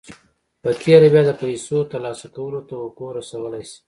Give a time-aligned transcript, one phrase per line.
[0.61, 3.77] په تېره بيا د پيسو ترلاسه کولو توقع رسولای شئ.